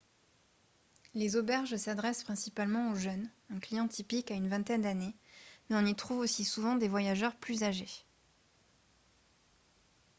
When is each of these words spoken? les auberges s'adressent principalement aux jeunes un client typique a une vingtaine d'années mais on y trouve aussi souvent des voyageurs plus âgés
les 1.13 1.35
auberges 1.35 1.75
s'adressent 1.75 2.23
principalement 2.23 2.89
aux 2.89 2.95
jeunes 2.95 3.29
un 3.51 3.59
client 3.59 3.87
typique 3.87 4.31
a 4.31 4.33
une 4.33 4.47
vingtaine 4.47 4.81
d'années 4.81 5.13
mais 5.69 5.75
on 5.75 5.85
y 5.85 5.93
trouve 5.93 6.17
aussi 6.17 6.43
souvent 6.43 6.73
des 6.73 6.87
voyageurs 6.87 7.35
plus 7.35 7.61
âgés 7.61 8.03